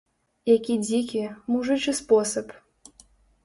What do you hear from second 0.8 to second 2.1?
дзікі, мужычы